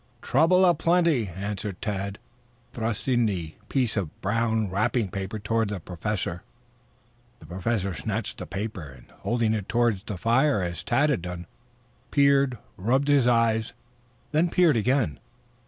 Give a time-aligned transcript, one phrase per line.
[0.23, 2.17] "Trouble in plenty," answered Tad,
[2.73, 6.41] thrusting the piece of brown wrapping paper toward the Professor.
[7.39, 11.45] The Professor snatched the paper and holding it towards the fire as Tad had done,
[12.09, 13.73] peered, rubbed his eyes,
[14.31, 15.19] then peered again.